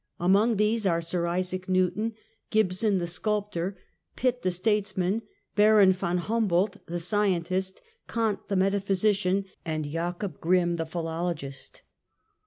J 0.19 0.25
Among 0.25 0.57
these 0.57 0.87
are 0.87 0.99
Sir 0.99 1.27
Isaac 1.27 1.67
IN'ewton; 1.67 2.15
Gibson, 2.49 2.97
the 2.97 3.05
sculp 3.05 3.51
tor; 3.51 3.77
Pitt, 4.15 4.41
the 4.41 4.49
statesman; 4.49 5.21
Baron 5.55 5.91
Von 5.93 6.17
Humbolt, 6.17 6.77
the 6.87 6.97
scientist; 6.97 7.81
Kent, 8.07 8.47
the 8.47 8.55
metaphysician, 8.55 9.45
and 9.63 9.85
Jacob 9.85 10.39
Gremm, 10.39 10.77
the 10.77 10.87
philologist. 10.87 11.83